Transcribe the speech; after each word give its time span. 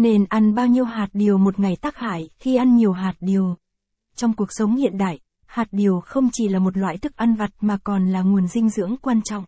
Nên 0.00 0.24
ăn 0.28 0.54
bao 0.54 0.66
nhiêu 0.66 0.84
hạt 0.84 1.08
điều 1.12 1.38
một 1.38 1.58
ngày 1.58 1.76
tác 1.76 1.96
hại 1.96 2.28
khi 2.38 2.56
ăn 2.56 2.76
nhiều 2.76 2.92
hạt 2.92 3.14
điều. 3.20 3.56
Trong 4.16 4.32
cuộc 4.32 4.52
sống 4.52 4.76
hiện 4.76 4.98
đại, 4.98 5.20
hạt 5.46 5.68
điều 5.72 6.00
không 6.00 6.28
chỉ 6.32 6.48
là 6.48 6.58
một 6.58 6.76
loại 6.76 6.98
thức 6.98 7.16
ăn 7.16 7.34
vặt 7.34 7.50
mà 7.60 7.78
còn 7.84 8.06
là 8.06 8.22
nguồn 8.22 8.48
dinh 8.48 8.70
dưỡng 8.70 8.96
quan 8.96 9.22
trọng. 9.22 9.44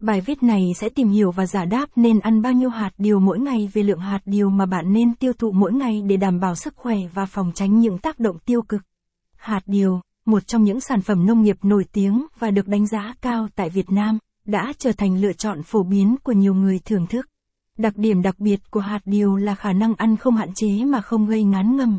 Bài 0.00 0.20
viết 0.20 0.42
này 0.42 0.62
sẽ 0.76 0.88
tìm 0.88 1.08
hiểu 1.08 1.30
và 1.30 1.46
giải 1.46 1.66
đáp 1.66 1.86
nên 1.96 2.20
ăn 2.20 2.42
bao 2.42 2.52
nhiêu 2.52 2.68
hạt 2.68 2.90
điều 2.98 3.20
mỗi 3.20 3.38
ngày 3.38 3.68
về 3.72 3.82
lượng 3.82 4.00
hạt 4.00 4.20
điều 4.24 4.50
mà 4.50 4.66
bạn 4.66 4.92
nên 4.92 5.14
tiêu 5.14 5.32
thụ 5.32 5.52
mỗi 5.52 5.72
ngày 5.72 6.02
để 6.06 6.16
đảm 6.16 6.40
bảo 6.40 6.54
sức 6.54 6.76
khỏe 6.76 6.96
và 7.14 7.26
phòng 7.26 7.52
tránh 7.54 7.80
những 7.80 7.98
tác 7.98 8.18
động 8.18 8.38
tiêu 8.38 8.62
cực. 8.62 8.82
Hạt 9.36 9.62
điều, 9.66 10.00
một 10.26 10.46
trong 10.46 10.64
những 10.64 10.80
sản 10.80 11.02
phẩm 11.02 11.26
nông 11.26 11.42
nghiệp 11.42 11.56
nổi 11.62 11.84
tiếng 11.92 12.26
và 12.38 12.50
được 12.50 12.68
đánh 12.68 12.86
giá 12.86 13.14
cao 13.20 13.48
tại 13.54 13.70
Việt 13.70 13.90
Nam, 13.90 14.18
đã 14.44 14.72
trở 14.78 14.92
thành 14.92 15.20
lựa 15.20 15.32
chọn 15.32 15.62
phổ 15.62 15.82
biến 15.82 16.16
của 16.22 16.32
nhiều 16.32 16.54
người 16.54 16.78
thưởng 16.84 17.06
thức. 17.06 17.31
Đặc 17.78 17.96
điểm 17.96 18.22
đặc 18.22 18.38
biệt 18.38 18.70
của 18.70 18.80
hạt 18.80 19.00
điều 19.04 19.36
là 19.36 19.54
khả 19.54 19.72
năng 19.72 19.94
ăn 19.94 20.16
không 20.16 20.36
hạn 20.36 20.50
chế 20.54 20.84
mà 20.84 21.00
không 21.00 21.26
gây 21.26 21.44
ngán 21.44 21.76
ngầm. 21.76 21.98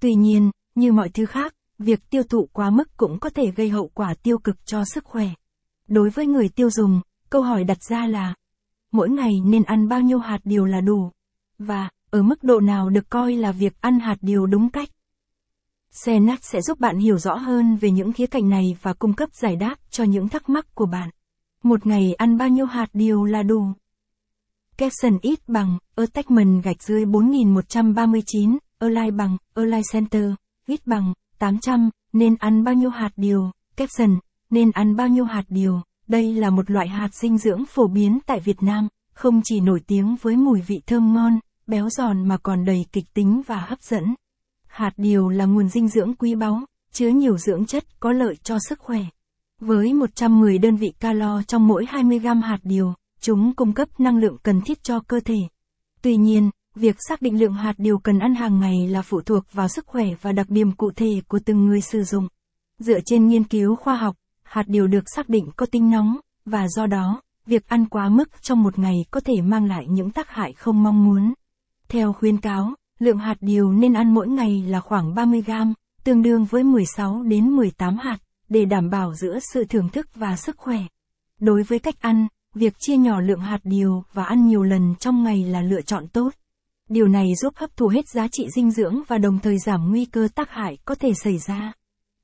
Tuy 0.00 0.14
nhiên, 0.14 0.50
như 0.74 0.92
mọi 0.92 1.08
thứ 1.08 1.26
khác, 1.26 1.54
việc 1.78 2.10
tiêu 2.10 2.22
thụ 2.22 2.48
quá 2.52 2.70
mức 2.70 2.96
cũng 2.96 3.18
có 3.20 3.30
thể 3.30 3.50
gây 3.50 3.68
hậu 3.68 3.90
quả 3.94 4.14
tiêu 4.22 4.38
cực 4.38 4.66
cho 4.66 4.84
sức 4.84 5.04
khỏe. 5.04 5.28
Đối 5.88 6.10
với 6.10 6.26
người 6.26 6.48
tiêu 6.48 6.70
dùng, 6.70 7.00
câu 7.30 7.42
hỏi 7.42 7.64
đặt 7.64 7.82
ra 7.82 8.06
là 8.06 8.34
mỗi 8.92 9.10
ngày 9.10 9.32
nên 9.44 9.62
ăn 9.62 9.88
bao 9.88 10.00
nhiêu 10.00 10.18
hạt 10.18 10.38
điều 10.44 10.64
là 10.64 10.80
đủ? 10.80 11.10
Và, 11.58 11.88
ở 12.10 12.22
mức 12.22 12.44
độ 12.44 12.60
nào 12.60 12.90
được 12.90 13.10
coi 13.10 13.32
là 13.32 13.52
việc 13.52 13.80
ăn 13.80 14.00
hạt 14.00 14.16
điều 14.20 14.46
đúng 14.46 14.70
cách? 14.70 14.88
Senat 15.90 16.38
sẽ 16.42 16.60
giúp 16.60 16.80
bạn 16.80 16.98
hiểu 16.98 17.18
rõ 17.18 17.34
hơn 17.34 17.76
về 17.76 17.90
những 17.90 18.12
khía 18.12 18.26
cạnh 18.26 18.48
này 18.48 18.76
và 18.82 18.92
cung 18.92 19.14
cấp 19.14 19.28
giải 19.34 19.56
đáp 19.56 19.76
cho 19.90 20.04
những 20.04 20.28
thắc 20.28 20.48
mắc 20.48 20.74
của 20.74 20.86
bạn. 20.86 21.10
Một 21.62 21.86
ngày 21.86 22.14
ăn 22.14 22.38
bao 22.38 22.48
nhiêu 22.48 22.66
hạt 22.66 22.88
điều 22.92 23.24
là 23.24 23.42
đủ? 23.42 23.64
Caption 24.80 25.18
ít 25.22 25.48
bằng, 25.48 25.78
attachment 25.96 26.62
gạch 26.64 26.82
dưới 26.82 27.04
4139, 27.04 28.58
align 28.78 29.16
bằng, 29.16 29.36
align 29.54 29.82
center, 29.92 30.24
ít 30.66 30.86
bằng, 30.86 31.12
800, 31.38 31.90
nên 32.12 32.36
ăn 32.38 32.64
bao 32.64 32.74
nhiêu 32.74 32.90
hạt 32.90 33.10
điều, 33.16 33.50
caption, 33.76 34.18
nên 34.50 34.70
ăn 34.70 34.96
bao 34.96 35.08
nhiêu 35.08 35.24
hạt 35.24 35.42
điều. 35.48 35.80
Đây 36.08 36.34
là 36.34 36.50
một 36.50 36.70
loại 36.70 36.88
hạt 36.88 37.08
dinh 37.14 37.38
dưỡng 37.38 37.66
phổ 37.66 37.86
biến 37.86 38.18
tại 38.26 38.40
Việt 38.40 38.62
Nam, 38.62 38.88
không 39.14 39.40
chỉ 39.44 39.60
nổi 39.60 39.80
tiếng 39.86 40.16
với 40.22 40.36
mùi 40.36 40.60
vị 40.60 40.82
thơm 40.86 41.14
ngon, 41.14 41.38
béo 41.66 41.88
giòn 41.90 42.28
mà 42.28 42.38
còn 42.38 42.64
đầy 42.64 42.86
kịch 42.92 43.14
tính 43.14 43.42
và 43.46 43.60
hấp 43.60 43.82
dẫn. 43.82 44.14
Hạt 44.66 44.92
điều 44.96 45.28
là 45.28 45.44
nguồn 45.44 45.68
dinh 45.68 45.88
dưỡng 45.88 46.14
quý 46.14 46.34
báu, 46.34 46.60
chứa 46.92 47.08
nhiều 47.08 47.38
dưỡng 47.38 47.66
chất 47.66 48.00
có 48.00 48.12
lợi 48.12 48.34
cho 48.42 48.58
sức 48.68 48.78
khỏe. 48.78 49.00
Với 49.60 49.92
110 49.92 50.58
đơn 50.58 50.76
vị 50.76 50.92
calo 51.00 51.42
trong 51.42 51.66
mỗi 51.66 51.84
20 51.88 52.18
gram 52.18 52.42
hạt 52.42 52.58
điều, 52.62 52.94
chúng 53.20 53.54
cung 53.54 53.72
cấp 53.72 53.88
năng 53.98 54.16
lượng 54.16 54.36
cần 54.42 54.60
thiết 54.60 54.82
cho 54.82 55.00
cơ 55.00 55.20
thể. 55.20 55.38
Tuy 56.02 56.16
nhiên, 56.16 56.50
việc 56.74 56.96
xác 57.08 57.22
định 57.22 57.40
lượng 57.40 57.52
hạt 57.52 57.74
điều 57.78 57.98
cần 57.98 58.18
ăn 58.18 58.34
hàng 58.34 58.60
ngày 58.60 58.88
là 58.88 59.02
phụ 59.02 59.20
thuộc 59.20 59.44
vào 59.52 59.68
sức 59.68 59.86
khỏe 59.86 60.06
và 60.22 60.32
đặc 60.32 60.50
điểm 60.50 60.72
cụ 60.72 60.90
thể 60.96 61.20
của 61.28 61.38
từng 61.44 61.66
người 61.66 61.80
sử 61.80 62.02
dụng. 62.02 62.28
Dựa 62.78 62.98
trên 63.04 63.28
nghiên 63.28 63.44
cứu 63.44 63.76
khoa 63.76 63.96
học, 63.96 64.16
hạt 64.42 64.64
điều 64.66 64.86
được 64.86 65.04
xác 65.16 65.28
định 65.28 65.50
có 65.56 65.66
tính 65.66 65.90
nóng, 65.90 66.16
và 66.44 66.68
do 66.68 66.86
đó, 66.86 67.20
việc 67.46 67.68
ăn 67.68 67.86
quá 67.88 68.08
mức 68.08 68.42
trong 68.42 68.62
một 68.62 68.78
ngày 68.78 68.96
có 69.10 69.20
thể 69.20 69.34
mang 69.42 69.64
lại 69.64 69.86
những 69.88 70.10
tác 70.10 70.28
hại 70.28 70.52
không 70.52 70.82
mong 70.82 71.04
muốn. 71.04 71.34
Theo 71.88 72.12
khuyến 72.12 72.36
cáo, 72.36 72.74
lượng 72.98 73.18
hạt 73.18 73.36
điều 73.40 73.72
nên 73.72 73.92
ăn 73.92 74.14
mỗi 74.14 74.28
ngày 74.28 74.62
là 74.66 74.80
khoảng 74.80 75.14
30 75.14 75.42
gram, 75.42 75.74
tương 76.04 76.22
đương 76.22 76.44
với 76.44 76.64
16 76.64 77.22
đến 77.22 77.50
18 77.50 77.96
hạt, 77.96 78.18
để 78.48 78.64
đảm 78.64 78.90
bảo 78.90 79.14
giữa 79.14 79.38
sự 79.52 79.64
thưởng 79.64 79.88
thức 79.88 80.06
và 80.14 80.36
sức 80.36 80.56
khỏe. 80.56 80.78
Đối 81.40 81.62
với 81.62 81.78
cách 81.78 82.00
ăn, 82.00 82.26
việc 82.54 82.74
chia 82.78 82.96
nhỏ 82.96 83.20
lượng 83.20 83.40
hạt 83.40 83.60
điều 83.64 84.04
và 84.12 84.24
ăn 84.24 84.46
nhiều 84.46 84.62
lần 84.62 84.94
trong 85.00 85.22
ngày 85.22 85.44
là 85.44 85.62
lựa 85.62 85.82
chọn 85.82 86.08
tốt. 86.08 86.30
Điều 86.88 87.08
này 87.08 87.26
giúp 87.42 87.54
hấp 87.56 87.76
thụ 87.76 87.88
hết 87.88 88.08
giá 88.08 88.28
trị 88.32 88.46
dinh 88.56 88.70
dưỡng 88.70 89.02
và 89.08 89.18
đồng 89.18 89.38
thời 89.38 89.58
giảm 89.58 89.90
nguy 89.90 90.04
cơ 90.04 90.28
tác 90.34 90.50
hại 90.50 90.78
có 90.84 90.94
thể 90.94 91.12
xảy 91.24 91.38
ra. 91.38 91.72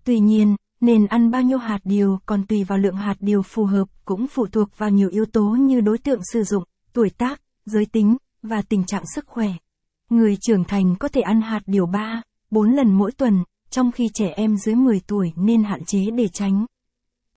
Tuy 0.04 0.18
nhiên, 0.18 0.56
nên 0.80 1.06
ăn 1.06 1.30
bao 1.30 1.42
nhiêu 1.42 1.58
hạt 1.58 1.78
điều 1.84 2.18
còn 2.26 2.46
tùy 2.46 2.64
vào 2.64 2.78
lượng 2.78 2.96
hạt 2.96 3.16
điều 3.20 3.42
phù 3.42 3.64
hợp 3.64 3.88
cũng 4.04 4.26
phụ 4.26 4.46
thuộc 4.46 4.68
vào 4.78 4.90
nhiều 4.90 5.08
yếu 5.08 5.24
tố 5.24 5.42
như 5.42 5.80
đối 5.80 5.98
tượng 5.98 6.20
sử 6.32 6.42
dụng, 6.42 6.64
tuổi 6.92 7.10
tác, 7.10 7.40
giới 7.64 7.86
tính, 7.86 8.16
và 8.42 8.62
tình 8.62 8.84
trạng 8.86 9.04
sức 9.14 9.26
khỏe. 9.26 9.48
Người 10.10 10.36
trưởng 10.40 10.64
thành 10.64 10.96
có 11.00 11.08
thể 11.08 11.20
ăn 11.20 11.40
hạt 11.40 11.60
điều 11.66 11.86
3, 11.86 12.22
4 12.50 12.72
lần 12.72 12.92
mỗi 12.94 13.12
tuần, 13.12 13.44
trong 13.70 13.92
khi 13.92 14.08
trẻ 14.14 14.28
em 14.36 14.56
dưới 14.56 14.74
10 14.74 15.00
tuổi 15.06 15.32
nên 15.36 15.64
hạn 15.64 15.84
chế 15.84 16.10
để 16.10 16.28
tránh 16.28 16.66